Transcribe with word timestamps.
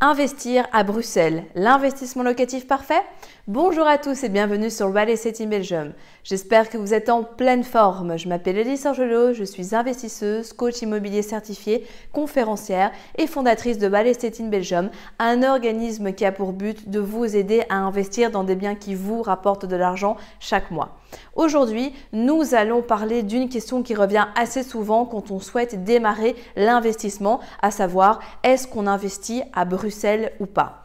Investir 0.00 0.64
à 0.72 0.84
Bruxelles, 0.84 1.42
l'investissement 1.56 2.22
locatif 2.22 2.68
parfait 2.68 3.02
Bonjour 3.48 3.84
à 3.84 3.98
tous 3.98 4.22
et 4.22 4.28
bienvenue 4.28 4.70
sur 4.70 4.94
Real 4.94 5.10
Estate 5.10 5.40
in 5.40 5.46
Belgium. 5.46 5.92
J'espère 6.22 6.70
que 6.70 6.78
vous 6.78 6.94
êtes 6.94 7.08
en 7.08 7.24
pleine 7.24 7.64
forme. 7.64 8.16
Je 8.16 8.28
m'appelle 8.28 8.58
Elise 8.58 8.86
Argelot, 8.86 9.32
je 9.32 9.42
suis 9.42 9.74
investisseuse, 9.74 10.52
coach 10.52 10.82
immobilier 10.82 11.22
certifié, 11.22 11.84
conférencière 12.12 12.92
et 13.16 13.26
fondatrice 13.26 13.78
de 13.78 13.88
Real 13.88 14.06
Estate 14.06 14.40
Belgium, 14.42 14.90
un 15.18 15.42
organisme 15.42 16.12
qui 16.12 16.24
a 16.24 16.30
pour 16.30 16.52
but 16.52 16.88
de 16.88 17.00
vous 17.00 17.34
aider 17.34 17.64
à 17.68 17.78
investir 17.78 18.30
dans 18.30 18.44
des 18.44 18.54
biens 18.54 18.76
qui 18.76 18.94
vous 18.94 19.22
rapportent 19.22 19.66
de 19.66 19.74
l'argent 19.74 20.16
chaque 20.38 20.70
mois. 20.70 20.97
Aujourd'hui, 21.34 21.92
nous 22.12 22.54
allons 22.54 22.82
parler 22.82 23.22
d'une 23.22 23.48
question 23.48 23.82
qui 23.82 23.94
revient 23.94 24.26
assez 24.36 24.62
souvent 24.62 25.04
quand 25.04 25.30
on 25.30 25.40
souhaite 25.40 25.84
démarrer 25.84 26.36
l'investissement, 26.56 27.40
à 27.62 27.70
savoir 27.70 28.20
est-ce 28.42 28.66
qu'on 28.66 28.86
investit 28.86 29.42
à 29.52 29.64
Bruxelles 29.64 30.32
ou 30.40 30.46
pas? 30.46 30.84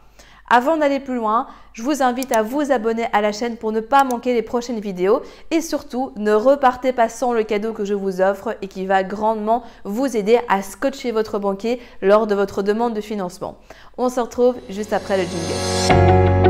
Avant 0.50 0.76
d'aller 0.76 1.00
plus 1.00 1.16
loin, 1.16 1.46
je 1.72 1.82
vous 1.82 2.02
invite 2.02 2.30
à 2.30 2.42
vous 2.42 2.70
abonner 2.70 3.06
à 3.12 3.22
la 3.22 3.32
chaîne 3.32 3.56
pour 3.56 3.72
ne 3.72 3.80
pas 3.80 4.04
manquer 4.04 4.34
les 4.34 4.42
prochaines 4.42 4.78
vidéos 4.78 5.22
et 5.50 5.62
surtout 5.62 6.12
ne 6.16 6.32
repartez 6.32 6.92
pas 6.92 7.08
sans 7.08 7.32
le 7.32 7.44
cadeau 7.44 7.72
que 7.72 7.84
je 7.84 7.94
vous 7.94 8.20
offre 8.20 8.56
et 8.60 8.68
qui 8.68 8.84
va 8.84 9.02
grandement 9.02 9.62
vous 9.84 10.16
aider 10.16 10.38
à 10.48 10.62
scotcher 10.62 11.12
votre 11.12 11.38
banquier 11.38 11.80
lors 12.02 12.26
de 12.26 12.34
votre 12.34 12.62
demande 12.62 12.94
de 12.94 13.00
financement. 13.00 13.56
On 13.96 14.10
se 14.10 14.20
retrouve 14.20 14.56
juste 14.68 14.92
après 14.92 15.16
le 15.16 15.24
jingle. 15.24 16.43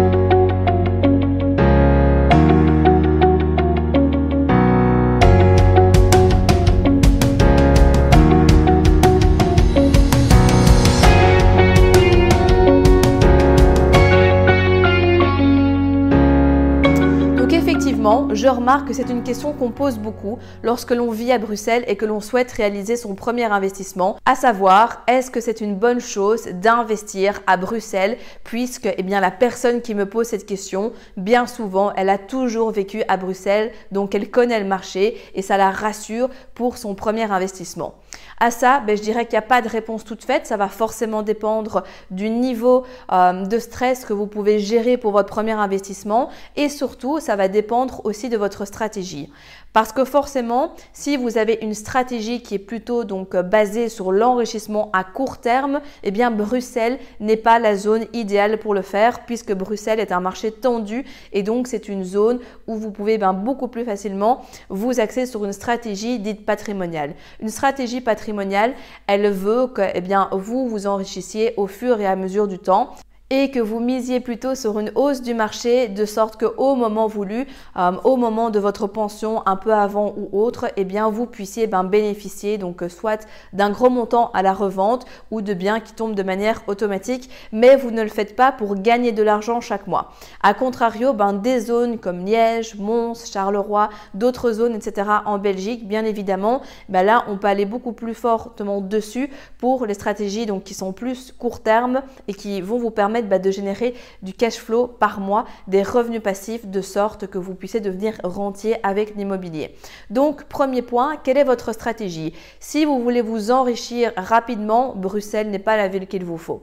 Je 18.35 18.49
remarque 18.49 18.89
que 18.89 18.95
c'est 18.95 19.11
une 19.11 19.23
question 19.23 19.53
qu'on 19.53 19.71
pose 19.71 19.99
beaucoup 19.99 20.39
lorsque 20.63 20.91
l'on 20.91 21.11
vit 21.11 21.31
à 21.31 21.39
Bruxelles 21.39 21.85
et 21.87 21.97
que 21.97 22.05
l'on 22.05 22.21
souhaite 22.21 22.51
réaliser 22.51 22.97
son 22.97 23.15
premier 23.15 23.45
investissement, 23.45 24.19
à 24.27 24.35
savoir 24.35 25.03
est-ce 25.07 25.31
que 25.31 25.41
c'est 25.41 25.61
une 25.61 25.77
bonne 25.77 26.01
chose 26.01 26.47
d'investir 26.47 27.41
à 27.47 27.57
Bruxelles 27.57 28.19
puisque 28.43 28.89
eh 28.97 29.03
bien, 29.03 29.21
la 29.21 29.31
personne 29.31 29.83
qui 29.83 29.95
me 29.95 30.07
pose 30.07 30.27
cette 30.27 30.47
question, 30.47 30.93
bien 31.17 31.47
souvent, 31.47 31.93
elle 31.97 32.09
a 32.09 32.19
toujours 32.19 32.71
vécu 32.73 33.03
à 33.09 33.17
Bruxelles, 33.17 33.71
donc 33.93 34.15
elle 34.15 34.31
connaît 34.31 34.61
le 34.61 34.67
marché 34.67 35.17
et 35.35 35.43
ça 35.43 35.57
la 35.57 35.71
rassure 35.71 36.29
pour 36.55 36.77
son 36.77 36.95
premier 36.95 37.31
investissement. 37.31 37.95
À 38.41 38.51
ça, 38.51 38.81
ben, 38.81 38.97
je 38.97 39.03
dirais 39.03 39.25
qu'il 39.25 39.35
n'y 39.35 39.45
a 39.45 39.49
pas 39.49 39.63
de 39.63 39.69
réponse 39.69 40.05
toute 40.05 40.25
faite. 40.25 40.47
Ça 40.47 40.57
va 40.57 40.69
forcément 40.69 41.23
dépendre 41.23 41.85
du 42.11 42.31
niveau 42.31 42.85
euh, 43.13 43.45
de 43.45 43.59
stress 43.59 44.05
que 44.05 44.13
vous 44.13 44.27
pouvez 44.27 44.59
gérer 44.59 44.97
pour 44.97 45.13
votre 45.13 45.29
premier 45.29 45.53
investissement 45.53 46.29
et 46.57 46.69
surtout, 46.69 47.21
ça 47.21 47.37
va 47.37 47.49
dépendre 47.49 48.01
aussi 48.05 48.29
de 48.29 48.37
votre 48.37 48.65
stratégie. 48.65 49.31
Parce 49.75 49.91
que 49.91 50.05
forcément, 50.05 50.73
si 50.93 51.17
vous 51.17 51.37
avez 51.37 51.59
une 51.61 51.75
stratégie 51.75 52.43
qui 52.43 52.55
est 52.55 52.61
plutôt 52.61 53.03
donc 53.03 53.35
euh, 53.35 53.43
basée 53.43 53.89
sur 53.89 54.13
l'enrichissement 54.13 54.89
à 54.93 55.03
court 55.03 55.39
terme, 55.39 55.81
eh 56.05 56.13
bien 56.13 56.31
Bruxelles 56.31 57.01
n'est 57.19 57.37
pas 57.37 57.59
la 57.59 57.75
zone 57.75 58.07
idéale 58.13 58.61
pour 58.61 58.73
le 58.73 58.83
faire 58.83 59.27
puisque 59.27 59.53
Bruxelles 59.53 59.99
est 59.99 60.13
un 60.13 60.21
marché 60.21 60.53
tendu 60.53 61.05
et 61.33 61.43
donc 61.43 61.67
c'est 61.67 61.89
une 61.89 62.05
zone 62.05 62.39
où 62.69 62.77
vous 62.77 62.93
pouvez 62.93 63.19
ben, 63.19 63.33
beaucoup 63.33 63.67
plus 63.67 63.85
facilement 63.85 64.43
vous 64.69 65.01
axer 65.01 65.27
sur 65.27 65.45
une 65.45 65.53
stratégie 65.53 66.21
dite 66.21 66.47
patrimoniale. 66.47 67.15
Une 67.41 67.49
stratégie 67.49 68.01
patrimoniale, 68.05 68.75
elle 69.07 69.31
veut 69.31 69.67
que 69.67 69.83
eh 69.95 70.01
bien 70.01 70.29
vous 70.33 70.69
vous 70.69 70.87
enrichissiez 70.87 71.55
au 71.57 71.67
fur 71.67 72.01
et 72.01 72.07
à 72.07 72.15
mesure 72.15 72.47
du 72.47 72.59
temps 72.59 72.95
que 73.35 73.59
vous 73.59 73.81
misiez 73.81 74.21
plutôt 74.21 74.55
sur 74.55 74.79
une 74.79 74.93
hausse 74.95 75.21
du 75.21 75.35
marché 75.35 75.89
de 75.89 76.05
sorte 76.05 76.37
que 76.37 76.47
au 76.57 76.75
moment 76.77 77.07
voulu, 77.07 77.47
euh, 77.77 77.93
au 78.05 78.17
moment 78.17 78.51
de 78.51 78.59
votre 78.59 78.87
pension, 78.87 79.43
un 79.47 79.57
peu 79.57 79.73
avant 79.73 80.15
ou 80.17 80.29
autre, 80.41 80.67
eh 80.77 80.85
bien 80.85 81.11
vous 81.11 81.27
puissiez 81.27 81.67
ben, 81.67 81.83
bénéficier 81.83 82.59
donc 82.59 82.83
euh, 82.83 82.89
soit 82.89 83.27
d'un 83.53 83.71
gros 83.71 83.91
montant 83.91 84.31
à 84.35 84.43
la 84.43 84.53
revente 84.53 85.05
ou 85.31 85.43
de 85.43 85.53
biens 85.53 85.81
qui 85.81 85.93
tombent 85.95 86.15
de 86.15 86.23
manière 86.23 86.63
automatique, 86.69 87.29
mais 87.51 87.77
vous 87.77 87.91
ne 87.91 88.03
le 88.03 88.09
faites 88.09 88.37
pas 88.37 88.53
pour 88.53 88.77
gagner 88.77 89.11
de 89.11 89.23
l'argent 89.23 89.61
chaque 89.61 89.87
mois. 89.87 90.13
A 90.43 90.55
contrario, 90.55 91.13
ben, 91.13 91.33
des 91.33 91.61
zones 91.61 91.99
comme 91.99 92.25
Liège, 92.25 92.77
Mons, 92.77 93.27
Charleroi, 93.27 93.89
d'autres 94.15 94.53
zones, 94.53 94.75
etc. 94.75 95.09
en 95.27 95.39
Belgique, 95.39 95.89
bien 95.89 96.05
évidemment, 96.05 96.63
ben 96.89 97.03
là 97.03 97.25
on 97.29 97.37
peut 97.37 97.49
aller 97.49 97.67
beaucoup 97.67 97.93
plus 97.93 98.15
fortement 98.15 98.81
dessus 98.81 99.29
pour 99.59 99.87
les 99.87 99.95
stratégies 99.95 100.47
donc 100.47 100.63
qui 100.65 100.75
sont 100.75 100.93
plus 100.93 101.33
court 101.33 101.61
terme 101.61 102.03
et 102.29 102.35
qui 102.35 102.61
vont 102.61 102.79
vous 102.79 102.91
permettre 102.91 103.24
bah, 103.29 103.39
de 103.39 103.51
générer 103.51 103.95
du 104.23 104.33
cash 104.33 104.57
flow 104.57 104.87
par 104.87 105.21
mois, 105.21 105.45
des 105.69 105.83
revenus 105.83 106.23
passifs 106.23 106.67
de 106.67 106.81
sorte 106.81 107.27
que 107.27 107.39
vous 107.39 107.55
puissiez 107.55 107.81
devenir 107.81 108.15
rentier 108.23 108.77
avec 108.83 109.17
l'immobilier. 109.17 109.75
Donc, 110.11 110.45
premier 110.45 110.83
point, 110.83 111.17
quelle 111.17 111.39
est 111.39 111.45
votre 111.45 111.73
stratégie? 111.73 112.35
Si 112.61 112.85
vous 112.85 113.01
voulez 113.01 113.23
vous 113.23 113.51
enrichir 113.51 114.13
rapidement, 114.17 114.95
Bruxelles 114.95 115.51
n'est 115.51 115.59
pas 115.59 115.77
la 115.77 115.89
ville 115.89 116.07
qu'il 116.07 116.25
vous 116.25 116.39
faut. 116.39 116.63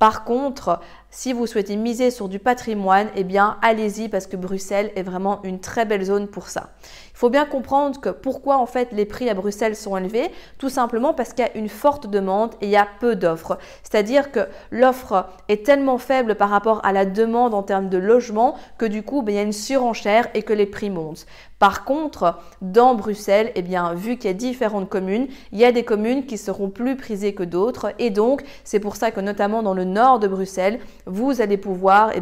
Par 0.00 0.24
contre, 0.24 0.80
si 1.10 1.32
vous 1.32 1.46
souhaitez 1.46 1.76
miser 1.76 2.10
sur 2.10 2.28
du 2.28 2.38
patrimoine, 2.38 3.08
eh 3.16 3.24
bien, 3.24 3.58
allez-y 3.62 4.08
parce 4.08 4.28
que 4.28 4.36
Bruxelles 4.36 4.92
est 4.94 5.02
vraiment 5.02 5.40
une 5.42 5.58
très 5.58 5.84
belle 5.84 6.04
zone 6.04 6.28
pour 6.28 6.48
ça. 6.48 6.70
Il 7.12 7.18
faut 7.20 7.30
bien 7.30 7.44
comprendre 7.44 8.00
que 8.00 8.08
pourquoi 8.08 8.56
en 8.56 8.64
fait 8.64 8.92
les 8.92 9.04
prix 9.04 9.28
à 9.28 9.34
Bruxelles 9.34 9.76
sont 9.76 9.96
élevés, 9.96 10.30
tout 10.56 10.70
simplement 10.70 11.12
parce 11.12 11.34
qu'il 11.34 11.44
y 11.44 11.48
a 11.48 11.56
une 11.56 11.68
forte 11.68 12.06
demande 12.06 12.54
et 12.60 12.66
il 12.66 12.70
y 12.70 12.76
a 12.76 12.88
peu 13.00 13.16
d'offres. 13.16 13.58
C'est-à-dire 13.82 14.30
que 14.30 14.40
l'offre 14.70 15.26
est 15.48 15.66
tellement 15.66 15.98
faible 15.98 16.36
par 16.36 16.48
rapport 16.48 16.80
à 16.84 16.92
la 16.92 17.04
demande 17.04 17.52
en 17.54 17.62
termes 17.62 17.88
de 17.88 17.98
logement 17.98 18.56
que 18.78 18.86
du 18.86 19.02
coup, 19.02 19.20
ben, 19.20 19.32
il 19.32 19.36
y 19.36 19.40
a 19.40 19.42
une 19.42 19.52
surenchère 19.52 20.28
et 20.32 20.42
que 20.42 20.54
les 20.54 20.64
prix 20.64 20.88
montent. 20.90 21.26
Par 21.58 21.84
contre, 21.84 22.38
dans 22.62 22.94
Bruxelles, 22.94 23.52
eh 23.54 23.60
bien, 23.60 23.92
vu 23.92 24.16
qu'il 24.16 24.30
y 24.30 24.32
a 24.32 24.34
différentes 24.34 24.88
communes, 24.88 25.26
il 25.52 25.58
y 25.58 25.66
a 25.66 25.72
des 25.72 25.84
communes 25.84 26.24
qui 26.24 26.38
seront 26.38 26.70
plus 26.70 26.96
prisées 26.96 27.34
que 27.34 27.42
d'autres 27.42 27.92
et 27.98 28.08
donc 28.08 28.42
c'est 28.64 28.80
pour 28.80 28.96
ça 28.96 29.10
que 29.10 29.20
notamment 29.20 29.62
dans 29.62 29.74
le 29.74 29.84
nord 29.84 30.20
de 30.20 30.26
Bruxelles, 30.26 30.80
vous 31.06 31.40
allez 31.40 31.56
pouvoir 31.56 32.12
eh 32.14 32.20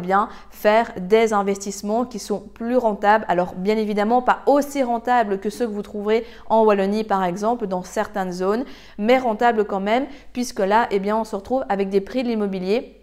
faire 0.49 0.91
des 0.99 1.33
investissements 1.33 2.05
qui 2.05 2.19
sont 2.19 2.39
plus 2.39 2.77
rentables. 2.77 3.25
Alors 3.27 3.55
bien 3.55 3.77
évidemment 3.77 4.21
pas 4.21 4.39
aussi 4.45 4.83
rentables 4.83 5.39
que 5.39 5.49
ceux 5.49 5.67
que 5.67 5.71
vous 5.71 5.81
trouverez 5.81 6.25
en 6.49 6.63
Wallonie 6.63 7.03
par 7.03 7.23
exemple 7.23 7.67
dans 7.67 7.83
certaines 7.83 8.31
zones, 8.31 8.65
mais 8.97 9.17
rentables 9.17 9.65
quand 9.65 9.79
même 9.79 10.05
puisque 10.33 10.59
là 10.59 10.87
eh 10.91 10.99
bien, 10.99 11.17
on 11.17 11.23
se 11.23 11.35
retrouve 11.35 11.65
avec 11.69 11.89
des 11.89 12.01
prix 12.01 12.23
de 12.23 12.29
l'immobilier 12.29 12.95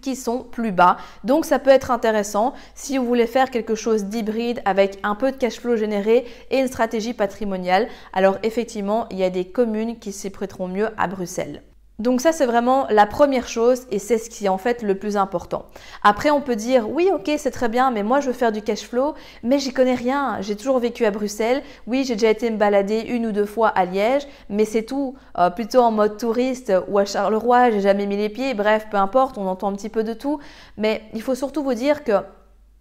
qui 0.00 0.16
sont 0.16 0.44
plus 0.44 0.72
bas. 0.72 0.96
Donc 1.24 1.44
ça 1.44 1.58
peut 1.58 1.70
être 1.70 1.90
intéressant 1.90 2.54
si 2.74 2.96
vous 2.96 3.04
voulez 3.04 3.26
faire 3.26 3.50
quelque 3.50 3.74
chose 3.74 4.04
d'hybride 4.04 4.62
avec 4.64 4.98
un 5.02 5.14
peu 5.14 5.32
de 5.32 5.36
cash 5.36 5.60
flow 5.60 5.76
généré 5.76 6.26
et 6.50 6.58
une 6.58 6.68
stratégie 6.68 7.14
patrimoniale. 7.14 7.88
Alors 8.12 8.38
effectivement, 8.42 9.06
il 9.10 9.18
y 9.18 9.24
a 9.24 9.30
des 9.30 9.44
communes 9.44 9.98
qui 9.98 10.12
s'y 10.12 10.30
prêteront 10.30 10.68
mieux 10.68 10.88
à 10.96 11.06
Bruxelles. 11.08 11.62
Donc 11.98 12.20
ça, 12.20 12.32
c'est 12.32 12.46
vraiment 12.46 12.86
la 12.90 13.06
première 13.06 13.46
chose 13.46 13.86
et 13.90 13.98
c'est 13.98 14.18
ce 14.18 14.30
qui 14.30 14.46
est 14.46 14.48
en 14.48 14.58
fait 14.58 14.82
le 14.82 14.96
plus 14.96 15.16
important. 15.16 15.66
Après, 16.02 16.30
on 16.30 16.40
peut 16.40 16.56
dire, 16.56 16.90
oui, 16.90 17.10
ok, 17.14 17.30
c'est 17.36 17.50
très 17.50 17.68
bien, 17.68 17.90
mais 17.90 18.02
moi, 18.02 18.20
je 18.20 18.28
veux 18.28 18.32
faire 18.32 18.50
du 18.50 18.62
cash 18.62 18.82
flow, 18.82 19.14
mais 19.42 19.58
j'y 19.58 19.72
connais 19.72 19.94
rien. 19.94 20.38
J'ai 20.40 20.56
toujours 20.56 20.78
vécu 20.78 21.04
à 21.04 21.10
Bruxelles. 21.10 21.62
Oui, 21.86 22.04
j'ai 22.04 22.14
déjà 22.14 22.30
été 22.30 22.50
me 22.50 22.56
balader 22.56 23.00
une 23.00 23.26
ou 23.26 23.32
deux 23.32 23.44
fois 23.44 23.68
à 23.68 23.84
Liège, 23.84 24.26
mais 24.48 24.64
c'est 24.64 24.84
tout. 24.84 25.14
Euh, 25.38 25.50
plutôt 25.50 25.80
en 25.80 25.90
mode 25.92 26.16
touriste 26.16 26.72
ou 26.88 26.98
à 26.98 27.04
Charleroi, 27.04 27.70
j'ai 27.70 27.80
jamais 27.80 28.06
mis 28.06 28.16
les 28.16 28.30
pieds. 28.30 28.54
Bref, 28.54 28.86
peu 28.90 28.96
importe, 28.96 29.36
on 29.38 29.46
entend 29.46 29.70
un 29.70 29.74
petit 29.74 29.90
peu 29.90 30.02
de 30.02 30.14
tout. 30.14 30.40
Mais 30.78 31.02
il 31.12 31.22
faut 31.22 31.34
surtout 31.34 31.62
vous 31.62 31.74
dire 31.74 32.04
que 32.04 32.12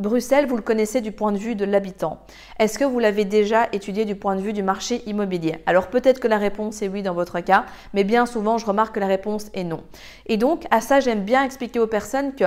Bruxelles, 0.02 0.48
vous 0.48 0.56
le 0.56 0.64
connaissez 0.64 1.00
du 1.00 1.12
point 1.12 1.32
de 1.32 1.38
vue 1.38 1.54
de 1.54 1.64
l'habitant. 1.64 2.22
Est-ce 2.58 2.80
que 2.80 2.86
vous 2.86 2.98
l'avez 2.98 3.24
déjà 3.24 3.68
étudié 3.72 4.04
du 4.04 4.16
point 4.16 4.36
de 4.36 4.42
vue 4.42 4.52
du 4.52 4.64
marché 4.64 5.04
immobilier? 5.06 5.60
Alors 5.68 5.90
peut-être 5.90 6.20
que 6.20 6.28
la 6.28 6.40
réponse 6.40 6.82
est 6.82 6.88
oui 6.88 7.04
dans 7.04 7.14
votre 7.14 7.40
cas, 7.42 7.66
mais 7.94 8.04
bien 8.04 8.26
souvent 8.26 8.58
je 8.58 8.66
remarque 8.66 8.96
que 8.96 9.00
la 9.00 9.06
réponse 9.06 9.52
est 9.54 9.64
non. 9.64 9.84
Et 10.26 10.38
donc 10.38 10.66
à 10.72 10.82
ça 10.82 11.02
j'aime 11.02 11.22
bien 11.24 11.44
expliquer 11.44 11.78
aux 11.78 11.86
personnes 11.86 12.34
que 12.34 12.46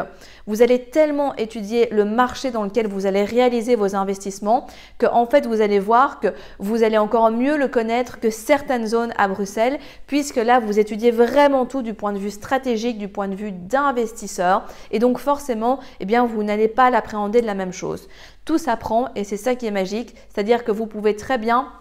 vous 0.48 0.62
allez 0.62 0.80
tellement 0.80 1.36
étudier 1.36 1.86
le 1.92 2.04
marché 2.04 2.50
dans 2.50 2.64
lequel 2.64 2.88
vous 2.88 3.06
allez 3.06 3.22
réaliser 3.22 3.76
vos 3.76 3.94
investissements 3.94 4.66
que 4.98 5.06
en 5.06 5.26
fait 5.26 5.46
vous 5.46 5.60
allez 5.60 5.78
voir 5.78 6.18
que 6.18 6.34
vous 6.58 6.82
allez 6.82 6.98
encore 6.98 7.30
mieux 7.30 7.56
le 7.56 7.68
connaître 7.68 8.18
que 8.18 8.30
certaines 8.30 8.88
zones 8.88 9.12
à 9.16 9.28
Bruxelles 9.28 9.78
puisque 10.08 10.36
là 10.36 10.58
vous 10.58 10.80
étudiez 10.80 11.12
vraiment 11.12 11.66
tout 11.66 11.82
du 11.82 11.94
point 11.94 12.12
de 12.12 12.18
vue 12.18 12.32
stratégique, 12.32 12.98
du 12.98 13.06
point 13.06 13.28
de 13.28 13.36
vue 13.36 13.52
d'investisseur 13.52 14.64
et 14.90 14.98
donc 14.98 15.18
forcément 15.18 15.78
eh 16.00 16.04
bien 16.04 16.26
vous 16.26 16.42
n'allez 16.42 16.66
pas 16.66 16.90
l'appréhender 16.90 17.44
la 17.44 17.55
même 17.55 17.73
chose. 17.73 18.08
Tout 18.44 18.58
s'apprend 18.58 19.08
et 19.14 19.25
c'est 19.25 19.37
ça 19.37 19.55
qui 19.55 19.67
est 19.67 19.70
magique, 19.70 20.14
c'est-à-dire 20.29 20.64
que 20.64 20.73
vous 20.73 20.87
pouvez 20.87 21.17
très 21.17 21.38
bien 21.38 21.73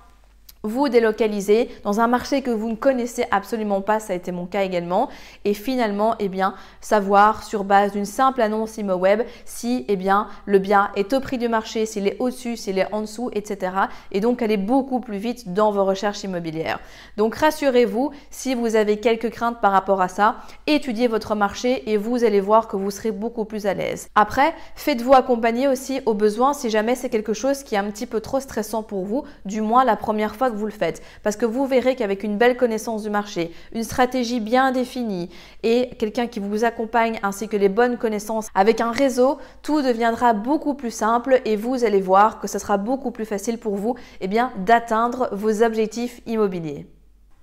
vous 0.66 0.88
délocaliser 0.88 1.70
dans 1.84 2.00
un 2.00 2.08
marché 2.08 2.42
que 2.42 2.50
vous 2.50 2.70
ne 2.70 2.76
connaissez 2.76 3.26
absolument 3.32 3.82
pas, 3.82 4.00
ça 4.00 4.14
a 4.14 4.16
été 4.16 4.32
mon 4.32 4.46
cas 4.46 4.64
également, 4.64 5.10
et 5.44 5.54
finalement, 5.54 6.16
eh 6.20 6.30
bien, 6.30 6.56
savoir 6.80 7.44
sur 7.44 7.66
base 7.66 7.92
d'une 7.92 8.06
simple 8.06 8.42
annonce 8.42 8.78
ImoWeb 8.78 9.24
si, 9.44 9.84
eh 9.90 9.98
bien, 9.98 10.30
le 10.46 10.60
bien 10.60 10.90
est 10.96 11.12
au 11.12 11.20
prix 11.20 11.38
du 11.38 11.50
marché, 11.50 11.86
s'il 11.86 12.08
est 12.08 12.16
au-dessus, 12.20 12.56
s'il 12.56 12.80
est 12.80 12.88
en 12.94 13.02
dessous, 13.02 13.30
etc. 13.34 13.74
Et 14.14 14.22
donc 14.22 14.42
aller 14.42 14.56
beaucoup 14.56 15.02
plus 15.02 15.18
vite 15.18 15.54
dans 15.54 15.74
vos 15.74 15.84
recherches 15.84 16.24
immobilières. 16.24 16.80
Donc 17.18 17.36
rassurez-vous, 17.36 18.12
si 18.32 18.56
vous 18.56 18.78
avez 18.78 19.02
quelques 19.02 19.32
craintes 19.32 19.60
par 19.60 19.74
rapport 19.74 20.00
à 20.00 20.08
ça, 20.08 20.38
étudiez 20.66 21.10
votre 21.10 21.36
marché 21.36 21.92
et 21.92 21.98
vous 21.98 22.24
allez 22.24 22.40
voir 22.40 22.70
que 22.70 22.78
vous 22.78 22.90
serez 22.90 23.12
beaucoup 23.12 23.44
plus 23.44 23.66
à 23.66 23.74
l'aise. 23.74 24.08
Après, 24.16 24.54
faites-vous 24.76 25.14
accompagner 25.14 25.68
aussi 25.68 26.00
au 26.06 26.14
besoin 26.14 26.54
si 26.54 26.70
jamais 26.70 26.96
c'est 26.96 27.10
quelque 27.10 27.34
chose 27.34 27.64
qui 27.64 27.76
est 27.76 27.80
un 27.80 27.92
petit 27.92 28.06
peu 28.06 28.22
trop 28.22 28.40
stressant 28.40 28.82
pour 28.82 29.04
vous, 29.04 29.26
du 29.44 29.60
moins 29.60 29.84
la 29.84 29.98
première 29.98 30.38
fois 30.38 30.53
vous 30.54 30.66
le 30.66 30.72
faites. 30.72 31.02
Parce 31.24 31.36
que 31.36 31.46
vous 31.46 31.66
verrez 31.66 31.96
qu'avec 31.96 32.24
une 32.24 32.38
belle 32.38 32.58
connaissance 32.58 33.04
du 33.04 33.10
marché, 33.10 33.52
une 33.74 33.84
stratégie 33.84 34.40
bien 34.40 34.72
définie 34.72 35.30
et 35.64 35.90
quelqu'un 36.00 36.28
qui 36.28 36.40
vous 36.40 36.64
accompagne 36.64 37.20
ainsi 37.24 37.48
que 37.48 37.58
les 37.58 37.70
bonnes 37.70 37.98
connaissances 37.98 38.50
avec 38.56 38.82
un 38.82 38.92
réseau, 38.92 39.38
tout 39.62 39.82
deviendra 39.82 40.34
beaucoup 40.34 40.74
plus 40.74 40.92
simple 40.92 41.42
et 41.46 41.56
vous 41.56 41.84
allez 41.84 42.02
voir 42.02 42.40
que 42.40 42.48
ce 42.48 42.60
sera 42.60 42.78
beaucoup 42.78 43.12
plus 43.12 43.26
facile 43.26 43.58
pour 43.58 43.76
vous 43.76 43.96
eh 44.22 44.28
d'atteindre 44.58 45.30
vos 45.32 45.64
objectifs 45.64 46.22
immobiliers. 46.26 46.88